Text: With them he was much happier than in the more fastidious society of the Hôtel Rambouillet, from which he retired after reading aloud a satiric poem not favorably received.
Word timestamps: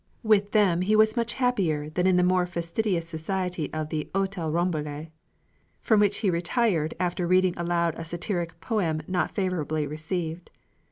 With 0.23 0.49
them 0.51 0.81
he 0.81 0.95
was 0.95 1.15
much 1.15 1.35
happier 1.35 1.87
than 1.87 2.07
in 2.07 2.15
the 2.17 2.23
more 2.23 2.47
fastidious 2.47 3.07
society 3.07 3.71
of 3.71 3.89
the 3.89 4.09
Hôtel 4.15 4.51
Rambouillet, 4.51 5.11
from 5.79 5.99
which 5.99 6.17
he 6.25 6.31
retired 6.31 6.95
after 6.99 7.27
reading 7.27 7.53
aloud 7.55 7.93
a 7.99 8.03
satiric 8.03 8.59
poem 8.61 9.03
not 9.07 9.29
favorably 9.35 9.85
received. 9.85 10.49